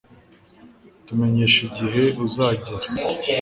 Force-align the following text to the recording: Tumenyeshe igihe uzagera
Tumenyeshe 1.05 1.59
igihe 1.69 2.01
uzagera 2.25 2.87